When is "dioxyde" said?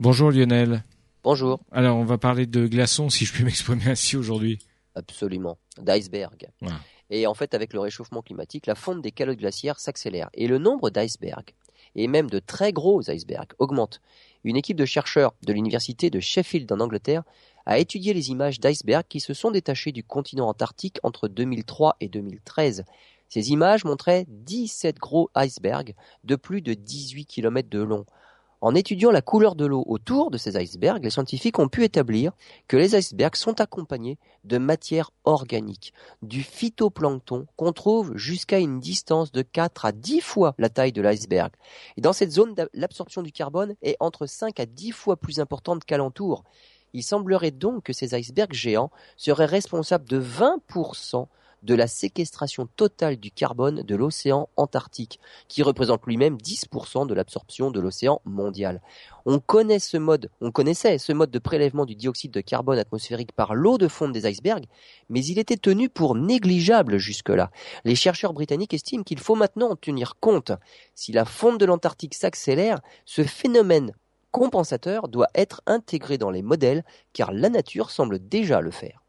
61.94-62.30